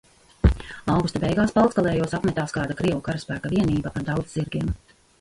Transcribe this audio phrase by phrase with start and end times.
[0.93, 4.79] "Augusta beigās "Palckalējos" apmetās kāda krievu karaspēka vienība ar daudz zirgiem."